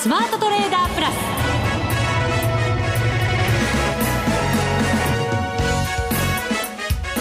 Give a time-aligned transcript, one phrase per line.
[0.00, 1.14] スマートトレーダープラス。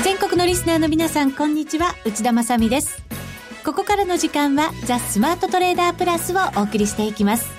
[0.02, 1.94] 全国のリスナーの皆さんこんにちは。
[2.06, 3.04] 内田まさです。
[3.66, 7.52] ここからの時間はザ・スマートトレーダープラスをお送りしていきます。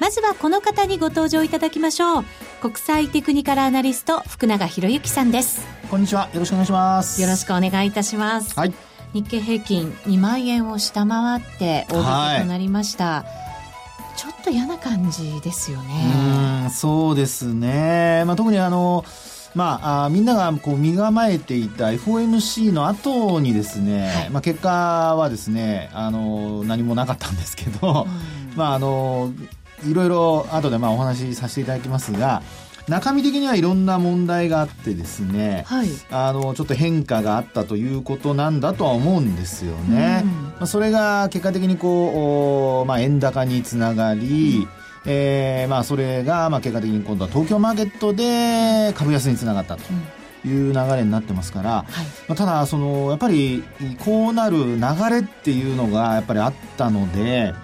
[0.00, 2.24] まずはこの方にご登場いただきましょう。
[2.62, 5.66] 国際テクニカルアナリスト福永博之さんです。
[5.90, 6.30] こんにちは。
[6.32, 7.20] よろしくお願いします。
[7.20, 8.58] よろしくお願いいたします。
[8.58, 8.72] はい。
[9.12, 13.41] 日経平均2万円を下回って大引けとなりました、はい、
[14.16, 16.12] ちょっと嫌な感じですよね。
[16.64, 19.04] うんそうですね、まあ、特にあの
[19.54, 29.30] まあ、あみんながこう身構えていた FOMC の後にですね、はい、まあ、結果はですねあの何もなかったんですけど、うん、まああの
[29.86, 32.42] いろいろ後でまあお話しさせていただきますが
[32.88, 40.22] 中身的にはいろんな問題があってですね、はい、あのちょっと変化があったということなんだとは思うんですよね。
[40.24, 44.66] うん、まあ、それが結果的にこう、まあ、円高につながり、
[45.04, 49.82] うん、えー、まあ、それがまあ結果的に今度は東京マーケットで株安につながったと。
[50.44, 51.84] いう流れになってますから、は
[52.28, 53.62] い、ただそのやっぱり
[54.04, 57.54] こうなる流れっていうのがやっぱりあったので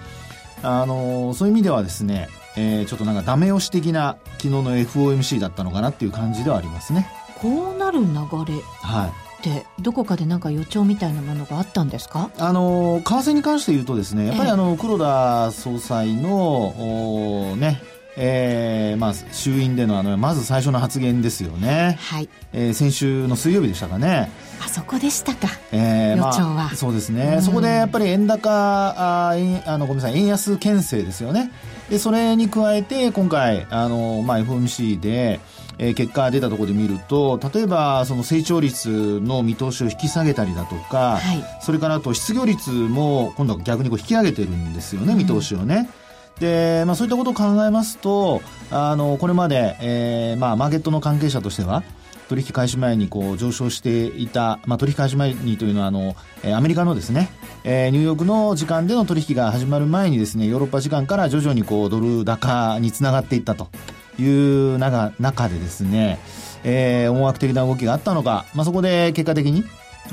[0.63, 7.09] あのそういう意味ではですねえー、ちょっとなんかダメ押し的な昨日の FOMC だったのかなっていう感じではありますね。
[7.41, 9.43] こうなる流れはい。
[9.43, 12.29] でどこかでなんか予兆みたいなものがあったんですか？
[12.39, 17.81] あの為替に関して言うとですねやっぱりあの、黒田総裁のね
[18.21, 22.27] えーまあ、衆院でのあのまず最初の発言ですよね、はい。
[22.51, 24.29] えー、先週の水曜日でしたかね。
[24.61, 29.31] あそこでしたか、えー、予兆は、まあ、そうですね、うん、そこでやっぱり円高あ
[29.65, 31.49] あのごめんなさい円安牽制ですよね。
[31.89, 35.39] でそれに加えて今回あの、まあ、FOMC で、
[35.77, 45.89] えー、結果が出たところで見ると例えばその成長率の見通しを引き下げたりだとか、はい、それからあと失業率も今度は逆にこう引き上げてるんですよね、見通しをね。
[46.39, 48.41] で、まあ、そういったことを考えますと、
[48.71, 51.83] あの、これまで、えー、まあ、マーケットの関係者としては、
[52.29, 57.29] 取引開始前にこう上昇していた、まあ、取引開始前にというのはあの、えー、アメリカのですね、
[57.63, 63.69] えー、ニューヨークの時間での取引が始まる前にですねヨーロッパ時間から徐々にこうドル高につながっていったと
[64.19, 66.19] いう中中でですね、
[66.63, 69.63] えー、思惑的な動きがあったのか、まあ、そこで結果的に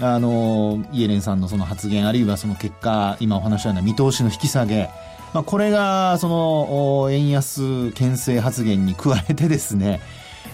[0.01, 4.89] あのイエレンさんのその発言あるいはその結果今お話したような見通しの引き下げ
[5.37, 10.01] まあ、これがその円安牽制発言に加えてですね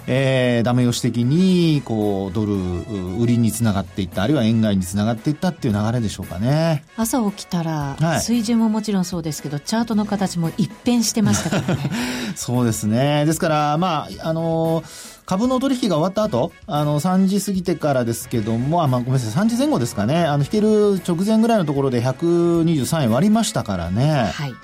[0.08, 2.54] えー、ダメ押し的にこうドル
[3.20, 6.84] 売りにつながっていったあるいは円買いにつながっていったっていう流れでしょうかね。
[6.96, 11.90] 朝起きたら、はい、水準ももちろんそうですけどチャートの形も一変してましたからね。
[12.34, 13.24] そうですね。
[13.26, 14.82] ですからまああの
[15.26, 24.32] 株の取引が終わった後、あの、3時過ぎてからですけども、あ、まあ、ごめんなさい、3時前後ですかね、あの、引ける直前ぐらいのところで123円割りましたからね。
[24.34, 24.54] はい。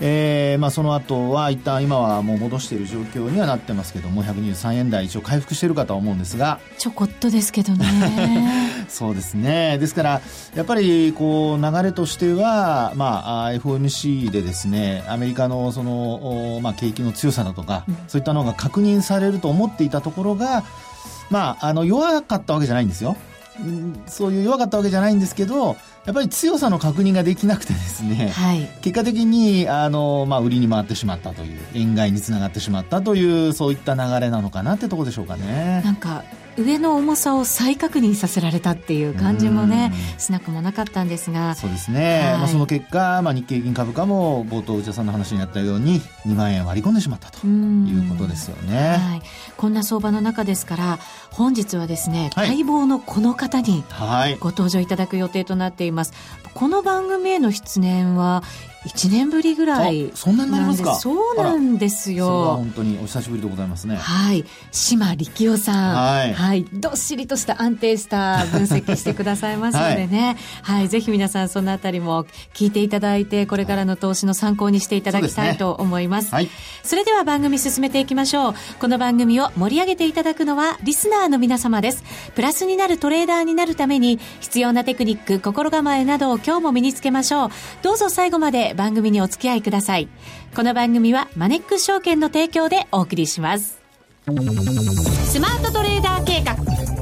[0.00, 6.60] えーまあ、その後は一旦今はもう戻している状況にはなってますけども123円台一応回復しているかと思うんですが。
[6.78, 8.86] ちょこっとですけどね。
[8.88, 9.78] そうですね。
[9.78, 10.20] ですから
[10.54, 20.64] やっぱりこう流れとしては、まあ、FOMC でですねアメリカのその、まあ、景気の強さだとか、うん、そういったのが確認されると思っていたところが、
[21.30, 23.16] まあ、あの弱かったわけじゃないんですよ。
[24.06, 35.80] そういう弱かったわけじゃないんですけどやっぱり強さの確認ができなくてですね、はい、結果的にあの、まあ、売りに回ってしまったという円買いにつながってしまったというそういった流れなのかなってところでしょうかね。
[35.82, 36.24] なんか
[36.56, 41.54] 上の重さを再確認させられたっていう感じもね、しなくもなかったんですが。
[41.54, 42.20] そうですね。
[42.20, 48.96] はい、まあ、その結果、まあ、日経平均株価も冒頭内田さんの話にあったように、2万円割り込んでしまったということですよね。
[48.96, 49.22] はい。
[49.56, 50.98] こんな相場の中ですから、
[51.30, 53.84] 本日はですね、待望のこの方に
[54.40, 56.12] ご登場いただく予定となっています。
[56.54, 58.42] この番組への出演は、
[58.86, 60.94] 1年ぶりぐらいそんなになりますか？
[60.94, 62.56] そうなんですよ。
[62.56, 63.96] 本当にお久しぶりでございますね。
[63.96, 64.44] はい。
[64.72, 65.94] 島力夫さん。
[65.94, 76.50] はい、はい、どっしりとした安定した分析してくださいますのでね、はい、はい、ぜひ皆さんそのあたりも聞いていただいてこれからの投資の参考にしていただきたいと思います、ね、はい、
[76.82, 78.54] それでは番組進めていきましょう。
[78.80, 82.04] この番組を盛り上げていただくのはリスナーの皆様です。
[82.34, 87.48] プラスになるトレーダーになるために必要なテクニック心構えなどを今日も身につけましょう。
[87.82, 90.08] どうぞ最後まで番組にお付き合いください。
[90.54, 93.82] この番組はマネックス証券の提供でお送りします。
[94.26, 96.54] スマートトレーダー計画、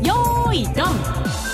[0.03, 1.52] よーい、ドン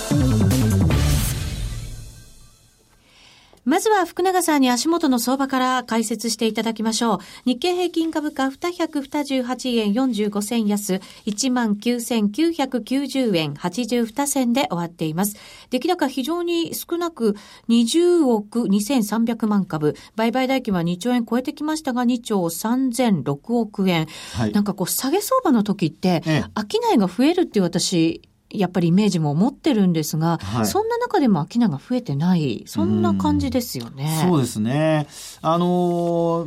[3.69, 7.19] ままずは福永さんに足元の相場から解説していただきましょう。
[7.45, 10.95] 日経平均株価228円45銭安、
[11.27, 15.37] 19,990円82銭で終わっています。
[15.69, 17.37] 出来高非常に少なく
[17.69, 24.07] 20億2300万株、売買代金は2兆円超えてきましたが、2兆3006億円。
[24.35, 34.23] はい、なんかこう、下げ相場の時って、ええ、商いが増えるっていう私、やっぱりイメージも持ってるんですが、はい、そんな中でも商いが増えてない、そんな感じですよね。
[34.25, 35.07] うそうですね。
[35.43, 35.67] あの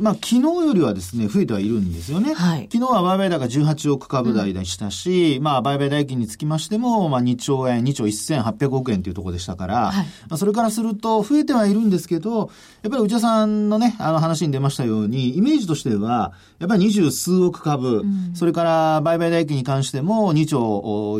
[0.00, 2.34] まあ、昨日よりはですね、増えてはいるんですよね。
[2.34, 12.50] はい、昨日は売買高18億株台でしたし、うん、まあ、売買代金につきましても、まあ、2兆円、2兆1800億円というところでしたから、はい、まあ、それからすると増えてはいるんですけど、
[12.82, 20.58] やっぱり内田さんのね、あの話に出ましたように、イメージとしては、やっぱり二十数億株、うん、それから売買代金に関しても2兆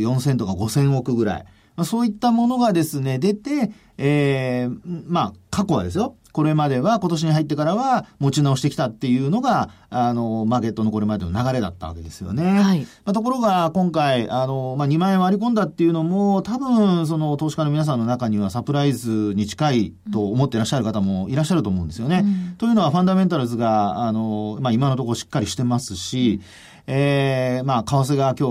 [0.00, 1.44] 4000とか5000 5000億ぐらい。
[1.76, 6.16] まあ、そういったものがですね、出て、ええー、まあ、過去はですよ。
[6.32, 12.58] これまでは、今年に入ってからは持ち直してきたっていうのが、あの、マーケットのこれまでの流れだったわけですよね。
[12.62, 12.80] はい。
[13.04, 22.22] まあ、ところが、今回、あの、まあ、2万円割り込んだっていうのも、多分、その、投資家の皆さんの中にはサプライズに近いと思っていらっしゃる方もいらっしゃると思うんですよね。
[22.24, 28.48] うん、というのは、ファンダメンタルズが、あの、まあ、今のところしっかりしてますし、うんえー、まあ、為替が今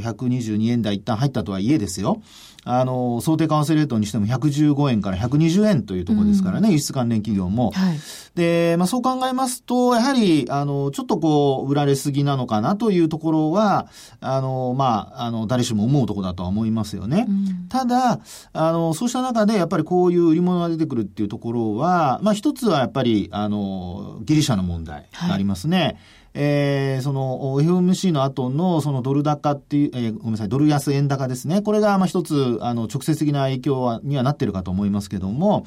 [0.00, 2.22] 日122円台一旦入ったとはいえですよ。
[2.68, 7.70] あの、想定為替レートにしても115円から120円というところですからね、うん、輸出関連企業も。
[7.70, 7.98] はい、
[8.34, 13.86] で、まあそう考えますと、やはり、あの、ちょっとこう、売られすぎなのかなというところは、
[14.20, 17.26] あの、まあ、あの、誰しも思うところだとは思いますよね。
[17.28, 18.18] うん、ただ、
[18.52, 25.78] あの、そうした中で、やっぱりこういう売り物が出てくるっていうところは、まあ一つはやっぱり、あの、ギリシャの問題がありますね。
[25.78, 25.96] はい
[26.38, 31.62] えー、その FOMC の後のそのドル高っていう、えー、ごめんなさい、ドル安円高ですね。
[31.62, 35.64] これがまあ一つ、あの、直接的な影響はにはなってるかと思いますけども、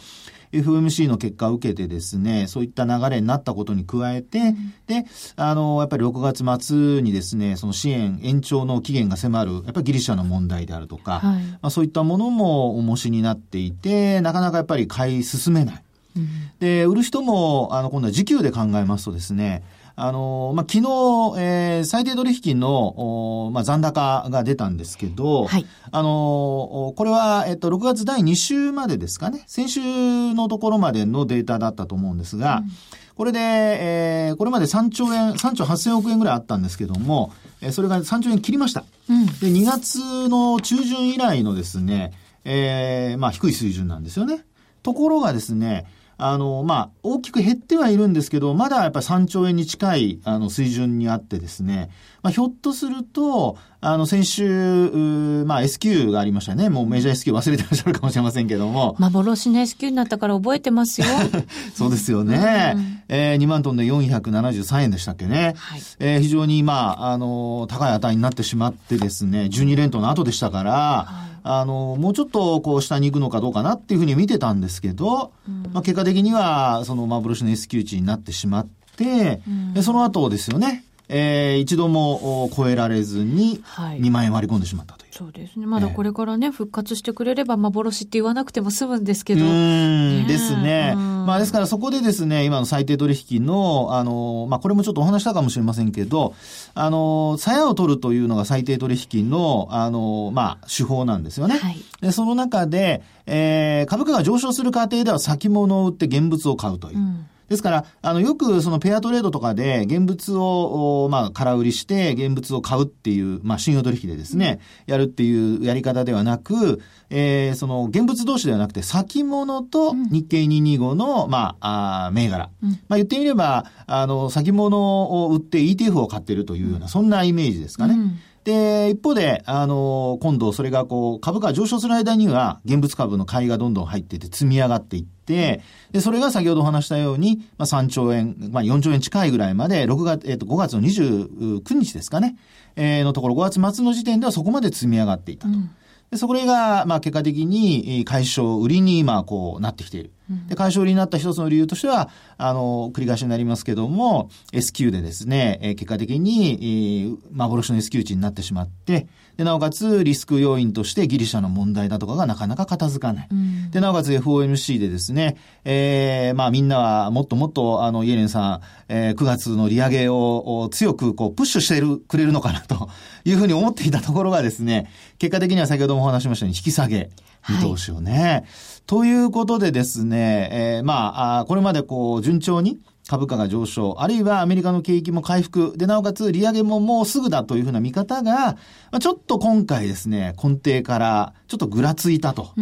[0.52, 5.06] FOMC の結果を受けてですね、そういった流れになったことに加えて、うん、で、
[5.36, 15.84] あの、やっぱり6月末にですね、その支援延長の期限が迫る、やっぱりギリシャの問題であるとか、はい、まあ、そういったものも重しになっていて、なかなかやっぱり買い進めない。
[16.16, 16.28] うん、
[16.60, 19.64] で、売る人も、あの、今度は時給で考えますとですね、
[20.02, 32.70] あの、まあ、昨日、えー、最低取引の、まあ、残高が出たんですけど、はい、あの、これは、えっと、6月第2週までですかね、先週のところまでのデータだったと思うんですが、うん、
[33.16, 38.86] これで、えー、これまで3兆円、3兆8000億円ぐらいあったんですけども、えー、それが3兆円切りました。
[39.10, 42.14] うん、で、2月の中旬以来のですね、
[42.46, 44.46] えー、まあ、低い水準なんですよね。
[44.82, 45.86] ところがですね、
[46.20, 51.90] あの、まあ、大きく減ってはいるんですけど、まだやっぱり3兆円に近い、あの、水準にあってですね、
[52.22, 56.70] まあ、ひょっとすると、あの、先週、まあ、S q がありましたね。
[56.70, 58.98] もうメジャー S q 忘れてらっしゃるかもしれませんけども。
[59.00, 61.08] 幻の S q になったから覚えてますよ。
[61.74, 62.74] そうですよね。
[62.76, 65.56] うん、えー、2万トンで473円でしたっけね。
[65.58, 84.99] はい、えー、非常に、まあ、あの、高い値になってしまってですね、12連投の後でしたから、はいあの、もうちょっとこう下に行くのかどうかなっていうふうに見てたんですけど、うん、まあ結果的にはその幻の S q 値になってしまって、うん、でその後ですよね、えー、一度も超えられずに2万円割り込んでしまった。
[85.12, 85.66] そうですね。
[85.66, 89.44] まだこれからね、えー、復活してくれれば幻って言わなくても済むんですけど。
[89.44, 90.94] うん、ですね。
[90.96, 96.36] まあですからそこでですね、今の最低取引の、あの、まあこれもちょっとお話したかもしれませんけど、
[96.76, 101.58] あの、鞘を取るというのが最低取引の、あの、まあ手法なんですよね。
[101.58, 106.98] はい、でその中で、えー、株価が上昇する過程では先物を売って現物を買うという。
[106.98, 116.80] うんですから、あの、よくそのペアトレードとかで現物を、まあ、空売りして現物を買うっていう、まあ、信用取引でですね、やるっていうやり方ではなく、
[117.10, 122.52] えー、その現物同士ではなくて先物と日経225の、まあ、あ銘柄。
[122.62, 127.96] うん、まあ、言ってみれば、あの、先物を売って ETF を買ってるというような、そんなイメージですかね。
[127.96, 142.38] うんで、一方で、あの、今度それがこう、株価が上昇する間には、現物株の買いがどんどん入っていって積み上がっていって、で、それが先ほどお話したように、まあ、3兆円、まあ、4兆円近いぐらいまで、6月、えっ、ー、と、5月の29日ですかね、
[142.76, 145.54] えー、のところ、5月末の時点ではそこまで積み上がっていたと。
[145.54, 145.70] うん
[146.12, 150.12] で、それが、まあ結果的に、解消売りに今、こうなってきている。
[150.48, 159.08] で、解消売りになった一つの理由としては、あの、繰り返しになりますけども、S q でですね、え結果的に、え幻の S q 値になってしまって、
[159.40, 163.28] で、なおかつリスク要因としてギリシャの問題だとかがなかなか片付かない。
[163.32, 172.90] うん、で、なおかつ FOMC でですね、えー、まあみんなはもっともっと、あの、イエレンさん、えー、9月の利上げを強くこうプッシュしてる、くれるのかなと
[173.24, 177.10] いうふうに思っていたところがですね、結果的には先ほどもお話しましたように引き下げ。
[177.48, 178.12] 見通しをね。
[178.12, 178.44] はい、
[178.90, 188.58] ということでですね、えー、まあ、これまでこう、順調に、株価が上昇、あるいはアメリカの景気も回復、で、なおかつ利上げももうすぐだというふうな見方が、
[188.92, 192.54] ま、ちょっと今回ですね、根底からちょっとぐらついたと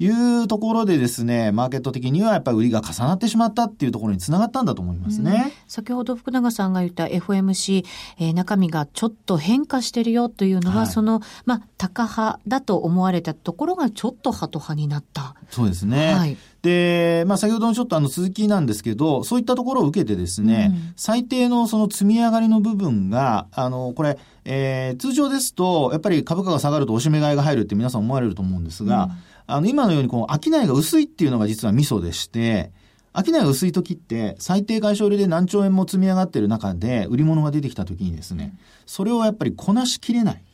[0.00, 5.52] いうところでですね、マーケット的にはやっぱり売りが重なってしまったっていうところにつながったんだと思いますね。
[5.68, 7.84] 先ほど福永さんが言った FMC、
[8.18, 15.36] えー、中身がちょっと変化してるよというのは、はい、その、まあ、高派だと思われたところがちょっとハト派になった。
[15.50, 16.14] そうですね。
[16.14, 16.36] はい。
[16.62, 29.12] で、まあ、先ほどのちょっとあの続きなんですけど、そういったところを受けてですね、うん、最低のその積み上がりの部分が、あの、これ、えー、通常ですと、やっぱり株価が下がるとおしめ買いが入るって皆さん思われると思うんですが、うん、
[29.46, 32.72] あの、今のようにこう、商いが薄いっていうのが実はミソでして、
[33.14, 40.44] 商いが薄い時って、最低解消売で何兆円も積み上がってる中で、売り物が出てきた時にですね、それをやっぱりこなしきれない。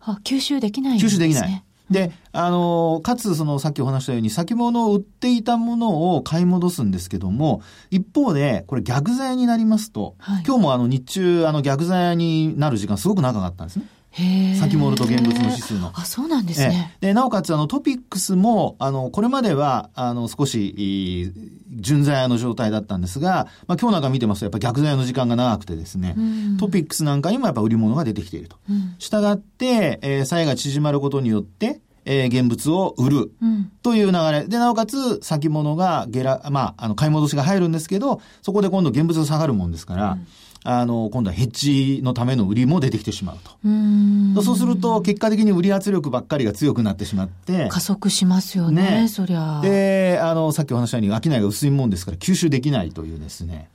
[0.00, 1.64] あ、吸収できない、ね、吸収できない。
[1.90, 13.86] で、あの、かつ、その、さっきお話したように、先物を売っていたものを買い戻すんですけども、一方で、これ逆剤になりますと、はい、今日もあの、日中、あの、逆剤になる時間すごく長かったんですね。
[14.12, 15.92] 先物と現物の指数の。
[15.94, 16.96] あ、そうなんですね。
[17.00, 21.32] で、なおかつ、あの、トピックスも、あの、これまでは、あの、少し、
[21.70, 26.16] 純在の状態だったんですが、まあ、今日なんか見てますと、やっぱ逆在の時間が長くてですね、
[26.58, 28.56] トピックスなんかにもやっぱ売り物が出てきていると。
[28.98, 33.30] したがって、えー、差異が縮まることによって、えー、現物を売る
[33.82, 40.26] という流れ、うん、で、なおかつ先物が下落、まあ、あの、買い戻しが入るんですけど、そこで今度現物が下がるもんですから、うん
[40.62, 43.52] あの、今度はヘッジのための売りも出てきてしまうと。
[43.64, 47.68] うそうすると、結果的に売り圧力ばっかりが強くなってしまって。
[47.70, 49.60] 加速しますよね、ねそりゃ。
[49.62, 53.68] で、あの、さっきお話したように、商いが薄いもんですから吸収できないというですね。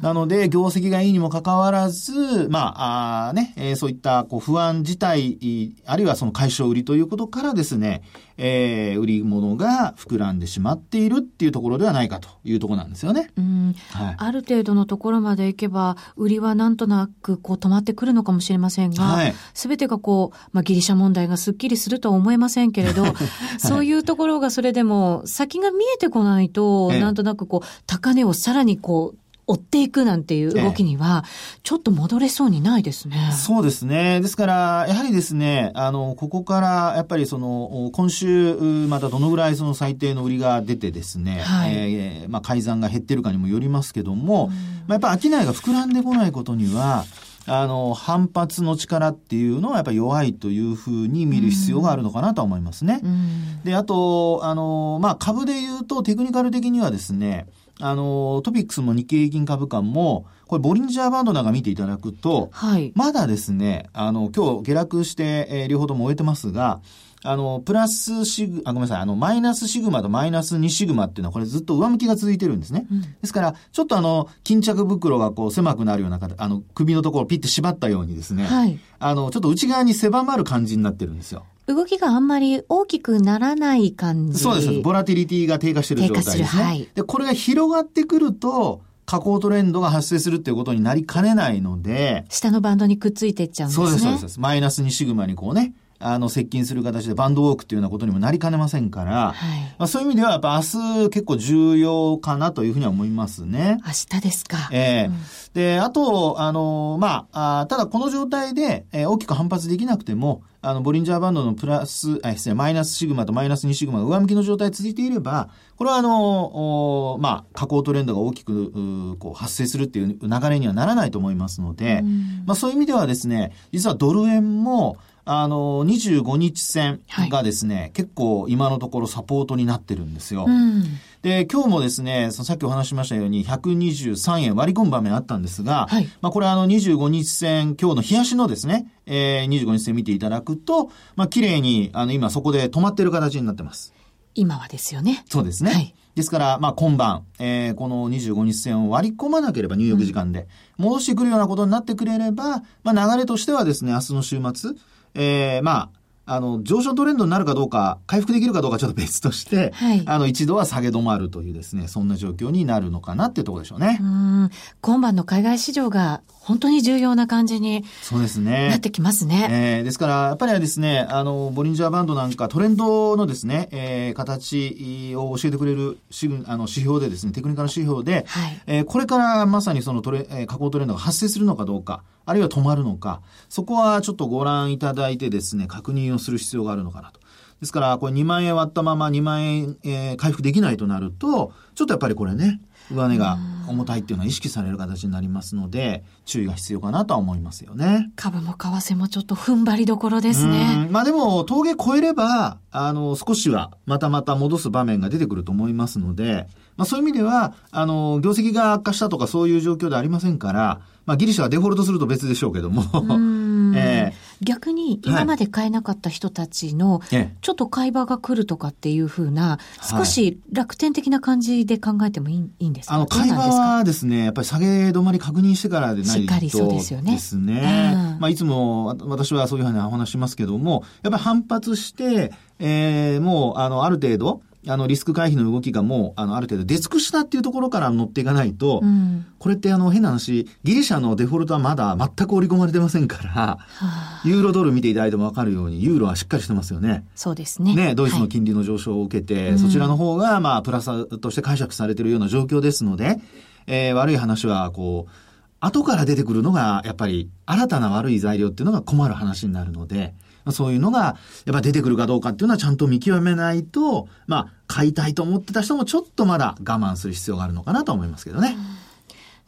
[0.00, 8.02] なので、業績がいいにもかかわらず、まあ、あね、えー、そういったこう不安自体、あるいはその解消売りということからですね、
[8.42, 13.30] えー、売り物が膨らんでしまっているっていうところではないかというところなんですよね。
[13.36, 19.18] うん、はい、ある程度のところまでいけば、売りはなんとなくこう止まってくるのかもしれませんが、
[19.52, 23.14] す、べ、てがこう、まあ、ギリシャ問題がすっきりするとは思えませんけれど、はい、
[23.60, 31.24] そういうところがそれでも先が見えてこないと、なんとなくこう、高値をさらにこう、追っていくなんていう動きには、
[31.62, 33.32] ちょっと戻れそうにないですね。
[33.32, 34.20] そうですね。
[34.20, 38.54] ですから、やはりですね、あの、ここから、やっぱりその、今週、
[38.88, 44.56] またどのぐらいその最低の売りが出てですね、はい、えー、まあ、改ざんが減ってるかにもよりますけども、うん、ま
[44.90, 47.04] あ、やっぱ商いが膨らんでこないことには、
[47.46, 53.00] あの、反発の力っていうのはやっぱり弱いというふうに見る必要があるのかなと思いますね。
[53.02, 57.46] うん、で、あと、あの、まあ、株で言うとテクニカル的にはですね、
[57.80, 66.80] あの、トピックスも日経平均株価も、これボリンジャーバンドなんか見ていただくと、はい、まだですね、あの、今日下落して、えー、両方とも終えてますが、
[67.22, 72.86] あの、プラスシグ、あ、ごめんなさい、あの、マイナスシグマとマイナス2シグマっていうのは、これずっと上向きが続いてるんですね。
[72.90, 81.44] うん、ですから、ちょっとあの、巾着袋がこう狭くなるような形、あの、首のところをピッて縛ったようにですね、はい、あの、ちょっと内側に狭まる感じになってるんですよ。
[81.74, 84.38] 動きがあんまり大きくならない感じ。
[84.38, 84.80] そうです。
[84.80, 86.44] ボラティリティが低下してる状態ですね。
[86.44, 92.24] はい、で、これが広がってくると、下降トレンドが発生するっていうことになりかねないので。
[92.28, 93.86] 下のバンドにくっついていっちゃうんですね。
[93.86, 94.40] そうです、そうです。
[94.40, 103.78] マイナス2シグマにこうね、あの、接近する形でバンドウォークっていうようなことにもなりかねませんから、はい、まあ、そういう意味ではやっぱ明日結構重要かなというふうには思いますね。
[103.86, 104.70] 明日ですか。
[104.72, 105.16] ええーうん、
[105.52, 122.02] で、あと、あの、まあ、あただこの状態で、えー、大きく反発できなくても、あの、ボリンジャーバンドのプラス、あ、失礼、マイナスシグマとマイナス2シグマが上向きの状態続いていれば、これはあの、まあ、下降トレンドが大きく、こう、発生するっていう流れにはならないと思いますので、
[122.46, 124.98] まあ、そういう意味ではですね、実はドル円も、
[125.32, 130.46] あの、25日線がですね、はい、結構今のところサポートになってるんですよ。
[130.48, 130.82] うん、
[131.22, 143.94] で、今日もですね、さっきお話しましたように123円割り込む場面あったんですが、はい、まあこれあの25日線、今日の冷やしのですね、えー、25日線見ていただくと、まあ綺麗に、あの今そこで止まってる形になってます。
[144.34, 145.24] 今はですよね。
[145.28, 145.70] そうですね。
[145.70, 154.72] はい、ですから、まあ今晩、えー、この25日線を割り込まなければ入浴時間で、戻してくるようなことになってくれれば、まあ流れとしてはですね、明日の週末、
[155.14, 156.00] えー、まあ、
[156.32, 163.98] あの、上昇トレンドになるかどうか、回復できるかどうかちょっと別として、はい、あの、一度は下げ止まるというですね、そんな状況になるのかなっていうところでしょうね。
[164.00, 164.50] うん。
[164.80, 168.68] 今晩の海外市場が本当に重要な感じにそうですね。
[168.70, 169.48] なってきますね。
[169.50, 175.98] えー、ですから、やっぱりはですね、あの、ボリンジャーバンドなんかトレンドのですね、えー、形を教えてくれる
[176.46, 187.20] あの指標でですね、テクニカル指標で、はい、えー、これからまさにそのトレ、えー、下降トレンドが発生するのかどうか、あるいは止まるのか、そこはちょっとご覧いただいてですね、確認をする必要があるのかなと。
[187.60, 192.60] ですから、これ2万円割ったまま2万円、えー、回復できないとなると、ちょっとやっぱりこれね、
[192.92, 198.10] 上値が重たいっていうのは意識される形になりますので、注意が必要かなとは思いますよね。
[198.16, 200.88] 株も為替もちょっと踏ん張りどころですね。
[200.90, 212.82] まあでも、峠越えれば、あの、少しはまたまた戻す場面が出てくると思いますので、まあそういう意味では、あの、業績が悪化したとかそういう状況ではありませんから、まあギリシャがデフォルトすると別でしょうけども、
[213.76, 217.02] えー逆に今まで買えなかった人たちの、
[217.42, 222.94] ちょっと買い場が来るとかっていうふうな、少し楽天的な感じで考えてもいいいいんですか？
[222.94, 227.12] あの、買い場はですね、やっぱり下げ止まり確認してからでないとしっかりそうですよね。
[227.12, 227.92] ですね。
[227.94, 247.06] うん、まあいつも私はそういうふうにお話しますけども、やっぱり反発して、えー、もう、あの、ある程度、あの、リスク回避の動きがもう、あの、ある程度出尽くしたっていうところから乗っていかないと、うん、これってあの、変な話、ギリシャのデフォルトはまだ全く織り込まれてませんから、はあ、ユーロドル見ていただいてもわかるように、ユーロはしっかりしてますよね。
[247.14, 247.74] そうですね。
[247.74, 253.18] ね、ドイツの金利の上昇を受けて、はい、そちらの方が、まあ、プラスとして解釈されているような状況ですので、
[253.66, 255.12] えー、悪い話は、こう、
[255.60, 260.14] 後から出てくるのが、やっぱり、新たな悪い材料っていうのが困る話になるので、
[260.52, 268.56] そういうのが、やっぱ出てくるかどうかっていうのはちゃんと見極めないと、まあ、買いたいと思ってた人もちょっとまだ我慢する必要があるのかなと思いますけどね。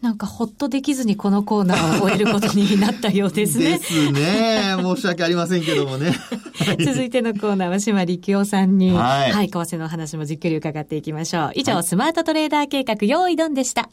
[0.02, 3.78] なんかほっとできずにこのコーナーを終えることになったようですね。
[3.78, 4.74] ですね。
[4.76, 6.12] 申し訳ありませんけどもね。
[6.84, 11.52] 続いてのコーナーは島力夫さんに、はい、はい、為替の話もじっくり伺っていきましょう。
[11.54, 13.88] 以上、はい、スマートトレーダー計画用意ドンでした。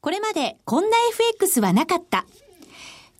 [0.00, 2.26] これまでこんな FX はなかった。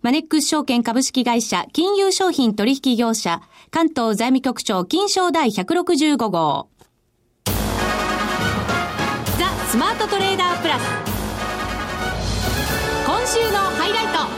[0.00, 6.68] マネックス証券株式会社金融商品取引業者関東財務局長金賞第165号。
[7.44, 7.52] ザ・
[9.68, 10.82] スマートトレーダープラス。
[13.04, 14.37] 今週のハイライト。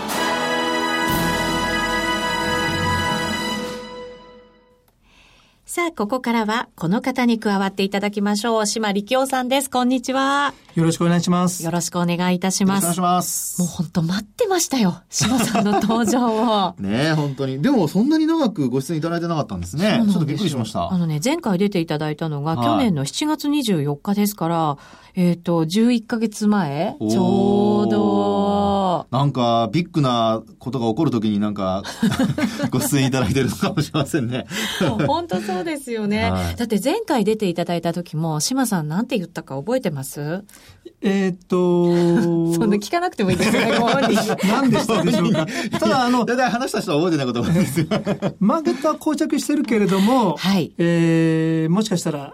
[5.71, 8.67] さあ、ここからはこの方に加わっていただきましょう。
[8.67, 9.71] 島力夫さんです。
[9.71, 10.53] こんにちは。
[10.75, 11.65] よろしくお願いします。
[11.65, 12.83] よろしくお願いいたします。
[12.83, 13.63] お願いします。
[13.63, 15.01] もう本当待ってましたよ。
[15.11, 16.75] 島さんの登場を。
[16.83, 17.63] ねえ、本当に。
[17.63, 20.03] でもそんなに長くご出演いただいてなかったんですね。
[20.07, 20.91] ちょっとびっくりしました。
[20.93, 24.77] あのね、前回出ていただいたのが、去年の7月24日ですから、
[25.14, 26.96] えっ、ー、と、11ヶ月前？
[27.01, 29.07] ちょうど。
[29.11, 31.83] なんか、ビッグなことが起こるときになんか、
[32.70, 34.46] ご出演いただいてるのかもしれませんね。
[35.07, 36.31] 本当そうですよね。
[36.31, 40.44] はい、だって前回出ていただいた時も、島さんなんて言ったか覚えてます？
[41.03, 43.73] えー、っと、そんな聞かなくてもいいですね。
[43.79, 44.09] 何
[44.70, 45.46] でしたでしょうか？
[45.81, 47.87] ただ、あの、だいたい話した人は覚えてないことなんですよ。
[48.38, 50.73] マーケットは膠着してるけれども、はい。
[50.79, 52.33] えー、もしかしたら、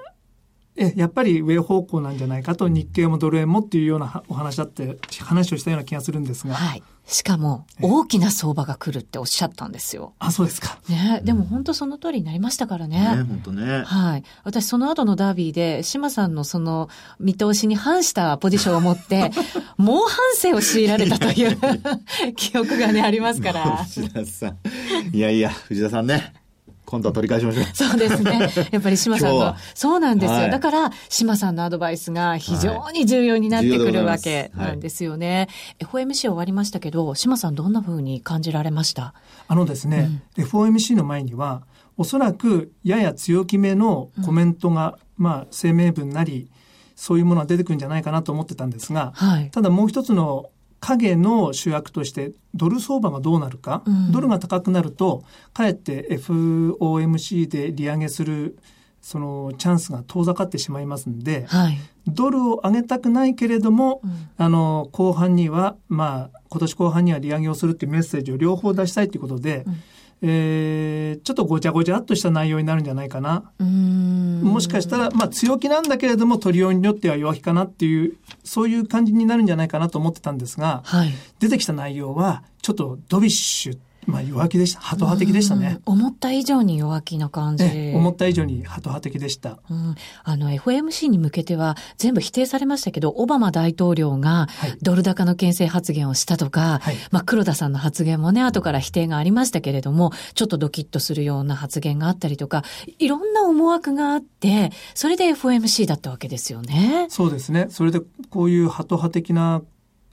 [0.76, 6.54] え、やっぱり上方向なんじゃないかと、日経もドル円もっていうようなお話だって、話をしたような気がするんですが。
[6.54, 6.82] はい。
[7.06, 10.14] しかも、大きな相場が来るっておっしゃったんですよ。
[10.18, 10.80] あ、そうですか。
[10.88, 12.98] ね、でも本当その通りになりましたからね。
[12.98, 13.84] ね、本当ね。
[13.84, 14.24] はい。
[14.42, 16.88] 私その後のダービーで、島さんのその
[17.20, 19.30] 見通しに反したポジションを持って、
[19.78, 21.58] 猛反省を強いられたという
[22.34, 23.84] 記憶がね、ありますから。
[23.86, 25.16] 藤田さん。
[25.16, 26.45] いやいや、藤田さんね。
[26.86, 27.64] 今度は取り返しましょう。
[27.74, 28.48] そうですね。
[28.70, 35.48] やっぱり島さんの、そうなんですよ、はい、だから、島さんのアドバイスが非常に重要になってくるわけなんですよね。
[35.80, 39.14] はい、FOMC 終わりましたけど、島さんどんなふうに感じられました？
[39.48, 41.62] あのですね、うん、FOMC の前には、
[41.96, 46.50] おそらくやや強気めのコメントが、うん、まあ、声明文なり、
[46.94, 50.46] そういうものが出てくるんじゃないかなと思ってたんですが、はい、ただもう一つの
[50.80, 58.58] 影の主役としてドル相場がどうなるか、うん、ドルが高くなるとかえって FOMC で利上げする
[59.00, 69.82] そのチャンスが遠ざかってしまいますんで、はい、ドルを上げたくないけれども、うん、あの後半にはまあ今年後半には利上げをするっていうメッセージを両方出したいということで、うん
[70.22, 73.50] えー、ちょっとごちゃごちゃっとした内容になるんじゃないかな。
[73.58, 84.80] もしかしたら、まあ強気なんだけれども、取りようによっては弱気かなっていう、そういう感じになるんじゃないかなと思ってたんですが、はい、出てきた内容は、ちょっとドビッシュまあ弱気でした。
[84.80, 85.80] ハト派的でしたね。
[85.84, 87.64] 思った以上に弱気な感じ。
[87.94, 89.58] 思った以上にハト派的でした。
[89.68, 94.46] うん、あの FOMC に向けては全部否定されましたけど、オバマ大統領が
[94.80, 102.62] ドル高の牽制発言をしたとか、はい、まあ黒田さんの発言もね、後から否定がありましたけれども、ちょっとドキッとするような発言があったりとか、
[102.98, 107.06] いろんな思惑があって、それで FOMC だったわけですよね。
[107.10, 107.66] そうですね。
[107.70, 109.62] それでこういうハト派的な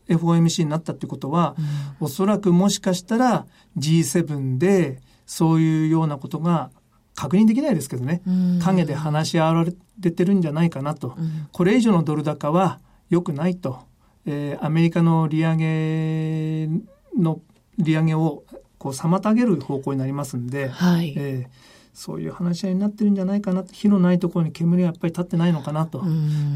[0.07, 1.55] FOMC になったってことは、
[1.99, 3.45] うん、おそらくもしかしたら
[3.77, 6.71] G7 でそういうようなことが
[7.15, 9.65] 確認できないですけどね、うん、陰で話し合わ
[9.99, 13.81] れてるんじゃないかなと、うん、これ以上のドル高は良くないと、
[14.25, 16.69] えー、アメリカの利上げ
[17.17, 17.39] の
[17.77, 18.43] 利上げを
[18.77, 21.13] こう妨げる方向になりますんで、はい。
[21.17, 26.03] えーそういう話し合いになってるんじゃないかな火のないところに煙がやっぱり立ってないのかなと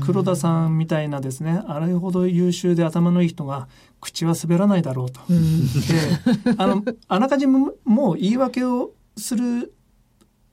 [0.04, 3.68] 黒田さんみたいなですねあれほど優秀で頭のいい人が
[4.02, 5.20] 口は滑らないだろうと。
[5.28, 9.74] であのあらかじめもう言い訳をする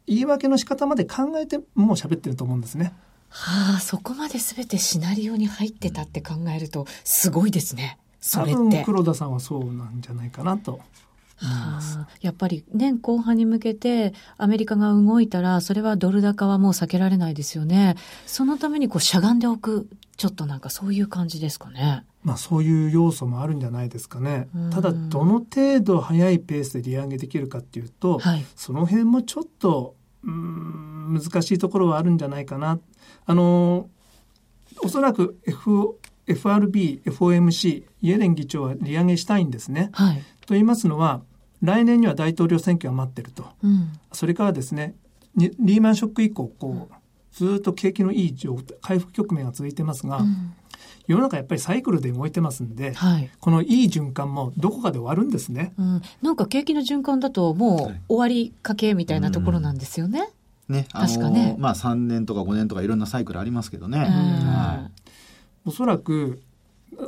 [0.07, 2.93] 言い訳の仕方まで考えてもう喋ってると思うんですね。
[3.31, 7.99] はあ、そこまで全てシナリオに入ってたって考えるとすごいですね。
[8.21, 8.85] それって。
[8.85, 10.81] 黒田さんはそうなんじゃないかなと。
[11.45, 17.97] はあ、やっぱり年後半に向けてアメリカが動いたらそれはドル高はもう避けられないですよね。
[18.27, 22.05] そのためにこうしゃがんでおくちょっとなんかそういう感じですかね。
[22.23, 24.49] まあそういう要素もあるんじゃないですかね。
[24.73, 32.79] ただどの程度速いペースで利上げできるかっていうと、はい、その辺もちょっとうん難しいところはあるんじゃないかな。
[33.27, 33.89] あの
[34.83, 39.91] おそらく F FRB、FOMC、イエレン議長は利上げしたいんですね。
[39.93, 41.23] はい、と言いますのは
[41.65, 44.95] 来年には大統領選挙が待ってると、うん、それからですね
[45.37, 46.95] リーマンショック以降こう
[47.33, 50.53] ずっと景気のいい状態回復局面が続いてますが、うん、
[51.07, 60.29] 世の中やっぱりサイクルで動いてますんで、はい、このいい循環もどこかで終わるんですね、うん、なんか景気の循環だともう終わりかけみたいなところなんですよね。
[60.69, 61.57] ね、確かね。
[61.59, 63.99] まあ3年とか5年とかいろんなサイクルありますけどね。
[63.99, 65.11] はい、
[65.67, 66.41] おそらく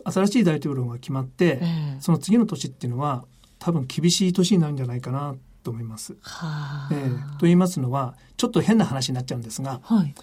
[0.05, 1.63] 新しい大統領が決まって、
[2.01, 3.25] その次の年っていうのは
[3.67, 6.17] 多分厳しい年になるんじゃないかなと思います。
[6.23, 10.15] はえー、と言いますのはちょっと変な話になっちゃうんですが、はい、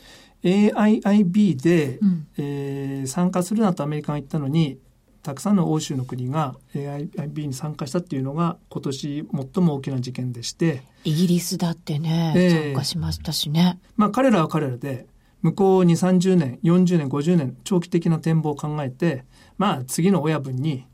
[0.71, 4.77] AIIB で、うん、えー、参加するなとアメリカが言ったのに
[5.23, 10.82] たくさんの欧州の国が AIIB に参加したっていうのが今年最も大きな事件でして。
[11.03, 13.77] イギリスだってね、えー、参加しましたしね。
[13.97, 15.06] まあ彼らは彼らで
[15.41, 19.25] 向こう2 3 0年40年50年長期的な展望を考えて
[19.58, 20.86] まあ次の親分に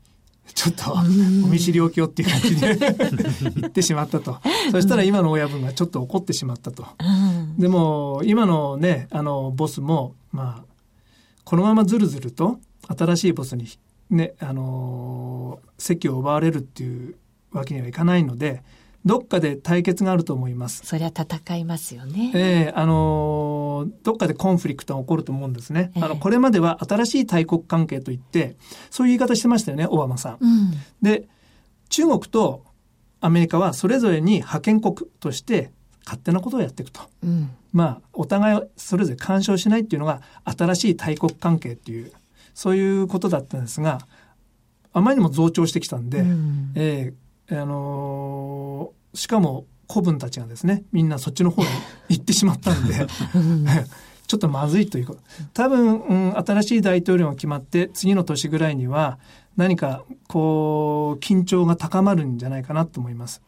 [0.54, 2.76] ちょっとお見知りおきをっていう感じで
[3.60, 4.38] 言ってしまったと。
[4.70, 6.86] そしたら今の親分がちょっと怒ってしまったと。
[7.58, 10.64] でも今のね、あのボスも、まあ、
[11.44, 12.58] このままずるずると
[12.96, 13.66] 新しいボスに
[14.10, 17.14] ね、あの席を奪われるっていう
[17.52, 18.62] わけにはいかないので、
[19.04, 20.82] どっかで対決があると思います。
[20.84, 22.32] そりゃ戦いますよね。
[22.34, 25.90] ええー、あのー、どっかでコンフリクトが起こると思うんですね。
[25.96, 28.56] えー、あの、これまでは新しい大国関係といって、
[28.90, 30.36] そういう言い方してましたよね、オバマさん。
[30.40, 31.28] うん、で、
[31.88, 32.64] 中国と
[33.20, 35.70] アメリカはそれぞれに覇権国として
[36.04, 37.00] 勝手なことをやっていくと。
[37.22, 42.12] うん、まあ、お互いそれぞれ干渉しないっていうのが新しい大国関係っていう、
[42.52, 44.00] そういうことだったんですが、
[44.92, 51.68] あまりにも増長してきたんで、うん、えーあのー、しかも子分たちがですねみんなそっちの方に
[52.08, 52.94] 行ってしまったんで
[54.26, 55.20] ちょっとまずいということ
[55.52, 59.18] 多分、うん、新しい大統領が決まって次の年ぐらいには
[59.56, 63.42] 何かこう緊張が高まるんじゃないかなと思います。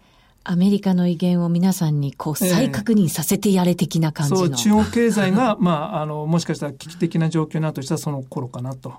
[0.44, 8.94] アメリカの威厳を皆さんにこう再確認させてやれ的な感じの、えー、そう中国経済が、 まあ、あのもしかしたら危機的な状況になるとしたらその頃かなと。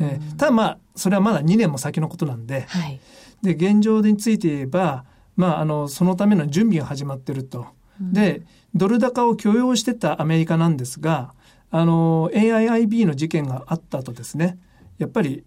[0.00, 3.00] えー、ただまあそれはまだ2年も先のことなんで、はい、
[3.42, 5.04] で現状について言えば、
[5.36, 7.66] まあ、あのそのための準備が始まってると。
[8.00, 8.42] で
[8.74, 11.34] ドル高を許容してたアメリカなんですが
[11.70, 14.58] あの AIIB の事件があった後ですね
[14.98, 15.44] やっぱり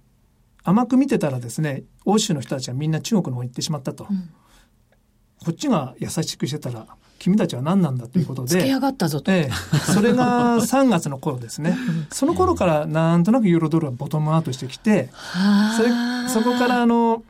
[0.64, 4.30] 甘く見てたらですね欧州の人たちはみんな中国の方に行ってしまったと、うん、
[5.44, 6.88] こっちが優しくしてたら
[7.20, 8.50] 君たちは何なんだということで。
[8.50, 9.32] つけ上がったぞと。
[9.32, 9.52] ええ。
[9.94, 11.76] それが 3月の頃ですね。
[12.12, 15.10] その頃からなんとなくユーロドルはボトムアウトしてきて、
[15.78, 15.90] それ、
[16.30, 17.24] そこからあの、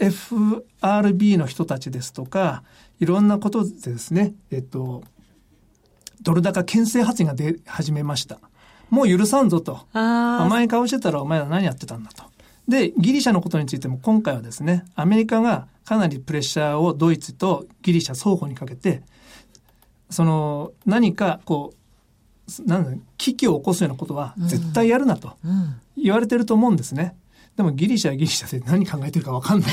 [0.00, 2.64] FRB の人たちですとか、
[2.98, 5.04] いろんなことでですね、えっと、
[6.22, 8.40] ドル高牽制発言が出始めました。
[8.88, 9.86] もう許さんぞと。
[9.92, 12.24] 甘い顔してたらお前ら何やってたんだと。
[12.66, 19.02] で、ギリシャのことについても今回はですね、アメリカがかなりプレッシャーをドイツとギリシャ双方にかけて、
[20.08, 25.36] その何かこう、なん危機を起こすようなことは絶対やるなと
[25.96, 27.16] 言われてると思うんですね。
[27.56, 29.70] でもギリシャはギリシャで何考えてるか分かんない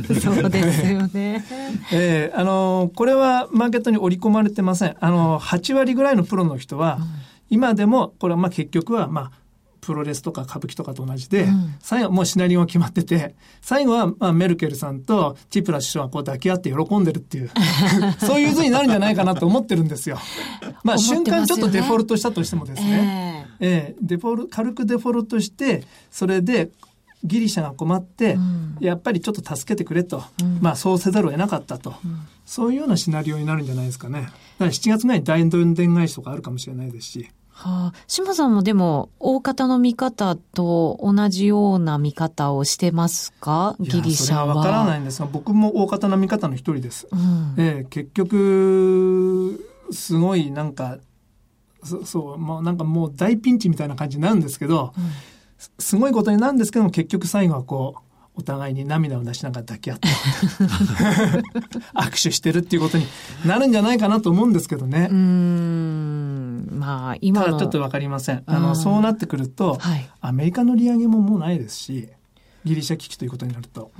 [0.00, 0.14] んで。
[0.20, 1.44] そうですよね。
[1.92, 4.96] えー、あの、これはマーケットに織り込まれてません。
[5.00, 6.98] あの、8割ぐらいのプロの人は、
[7.48, 9.42] 今でも、これはまあ結局は、まあ、
[9.82, 17.50] プロレスとか歌舞伎とかと同じで、うん、最後もうシナリオが決まってて、最後はまあメルケルさんとチプラ首相がこう抱き合って喜んでるっていう、
[18.24, 20.18] そういう図になるんじゃないかなと思ってるんですよ。
[20.84, 25.82] まあ瞬間ちょっとデフォルトしたとしてもですね、えー、えー、デフォル、軽くデフォルトして、
[26.12, 26.70] それで
[27.24, 34.22] ギリシャが困って、うん、やっぱりちょっと助けてくれと、うん、まあそうせざるを得なかったと、うん、そういうようなシナリオになるんじゃないですかね。
[34.22, 37.30] だから7月ぐらいに大どんでん返しとかあるかもしれないですし。
[37.54, 43.76] はあ、島さんもでも、大方の見方と同じような見方をしてますか？
[43.78, 44.54] ギリシャは。
[44.54, 47.08] わからないんですが、僕も大方の見方の一人です。
[47.12, 49.60] うん、えー、結局、
[49.92, 50.98] すごいなんか、
[51.84, 55.04] そそう、もうなんかもう大ピンチみたいな感じになるんですけど、うん、
[55.78, 58.00] すごいことになるんですけども、結局最後はこう、
[58.34, 60.08] お互いに涙を出しながら抱き合って
[61.94, 63.06] 握手してるっていうことに
[63.44, 65.08] なるんじゃないかなと思うんですけどね。
[65.10, 68.42] うんまあ今ただちょっとわかりません。
[68.46, 72.08] あのそうなってくると、はい、アメリカの利上げももうないですし。
[72.64, 73.90] ギリシャ危機ということになると。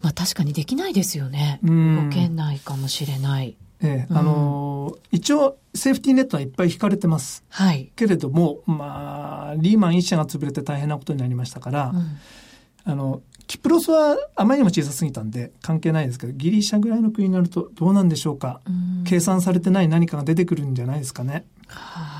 [0.00, 1.60] まあ確かにできないですよね。
[1.62, 3.56] 動けないかもしれない。
[3.82, 7.44] ええ、あのー、一応、セーフティーネットはいっぱい引かれてます。
[7.48, 7.90] はい。
[7.96, 18.60] けれども、まあ、リーマン一社が潰れて大変なことになりましたから、うん、あの、キプロスはあまりにも小さすぎたんで関係ないですけど、ギリシャぐらいの国になるとどうなんでしょうか。
[18.66, 21.44] う計算されてない何かが出てくるんじゃないですかね。
[21.66, 22.11] はあ、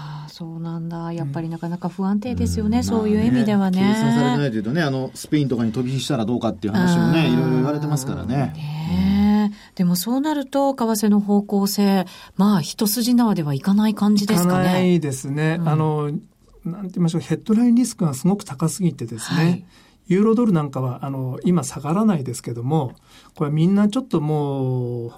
[0.43, 1.13] そうなんだ。
[1.13, 2.79] やっぱりなかなか不安定ですよね。
[2.79, 3.79] うん、そういう意味ではね。
[3.79, 8.53] 計算されてないというとね、あの、スペインとかに飛び火したらどうかっていう話もね、いろいろ言われてますからね。
[8.57, 14.65] ねでもそうなると、為替の方向性、まあ、一筋縄ではいかない感じですかね。
[14.65, 15.59] ないですね。
[15.61, 16.21] うん、あの、なんて
[16.65, 19.45] 言いましょう、ヘッドラインリスクがすごく高すぎてですね。
[19.45, 19.65] はい
[20.09, 22.97] ユーロドルなんかは、あの、今下がらないですけども、
[23.37, 25.13] これみんなちょっともう、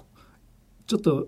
[0.85, 1.27] ちょっと、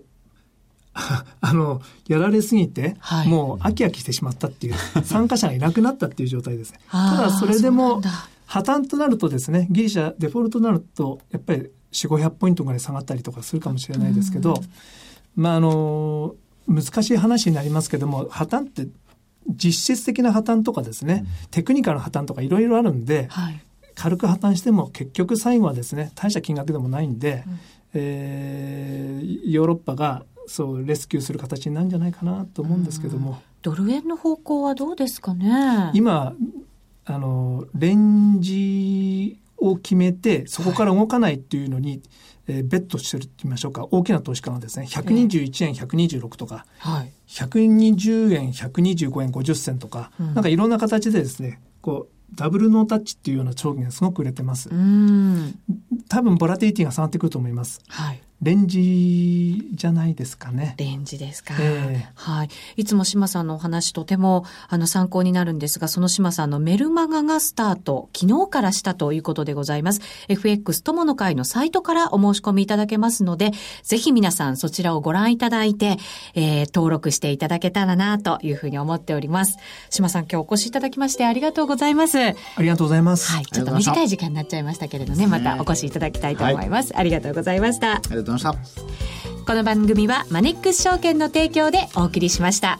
[1.40, 6.80] あの、やられすぎて、はい、もう飽き飽きしてしまったっていう、 参加者がいなくなったっていう状態ですね。
[6.90, 8.02] ただそれでも、
[8.46, 14.62] 破綻となるとですね、ギリシャデフォルトになると、やっぱり4、500ポイントぐらい下がったりとかするかもしれないですけど、
[15.36, 16.34] まあ、あの、
[16.66, 18.88] 難しい話になりますけども、破綻って
[19.48, 23.60] 実質的な破綻とかですね、うん、テクニカルな破綻とかいろいろあるんで、はい、
[23.94, 27.58] 軽く破綻しても結局最後はですね大した金額でもないんで、うん、
[27.94, 33.40] えー、ヨーロッパがそうレスキューする形になるんじゃないかなと思うんですけども。
[33.62, 35.90] ドル円の方向はどうですかね？
[35.94, 36.34] 今
[37.04, 42.00] あのレンジを決めてそこから動かないっていうのに、はい。
[42.50, 43.86] えー、ベットしてるって言いましょうか。
[43.90, 44.86] 大きな投資家がですね。
[44.86, 54.70] 121円126とか、はい、120円125円50銭とか、うん、なんかいろんな形でですねこうダブルノータッチっていうような証言がすごく売れてます。
[56.08, 57.82] 多分ボラティティが下がってくると思います。
[57.88, 58.22] はい。
[58.40, 60.76] レンジじゃないですかね。
[60.78, 61.54] レンジですか。
[61.58, 62.48] えー、はい。
[62.76, 70.00] いつも島さんのお話とてもあの参考になるんですが、その島さんのメルマガがスタート、昨日からしたということでございます。
[70.28, 73.50] FX 友の会のサイトからお申し込みいただけますので、
[73.82, 75.96] ぜひ皆さんそちらをご覧いただいて、
[76.34, 79.56] えー、登録していただけたらなというふうに思っております。
[79.90, 82.18] 島さん今日お越しいただきましてありがとうございます。
[82.20, 83.32] ありがとうございます。
[83.32, 83.46] はい。
[83.46, 86.92] ちょっと短い時間になっちゃいましたけれどね、またお越しいただきたいと思います。
[86.92, 88.00] はい、ありがとうございました。
[88.28, 88.88] とうございました。
[89.46, 92.78] この番組はマネックス証券の提供でお送りしました。